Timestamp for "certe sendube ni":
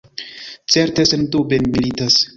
0.75-1.73